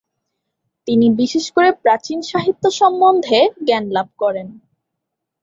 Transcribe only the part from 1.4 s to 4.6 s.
করে প্রাচীন সাহিত্য সম্বন্ধে জ্ঞান লাভ করেন।